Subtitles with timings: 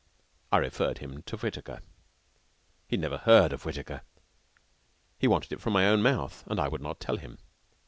[0.51, 1.79] I referred him to Whittaker.
[2.87, 4.01] He had never heard of Whittaker.
[5.19, 7.37] He wanted it from my own mouth, and I would not tell him.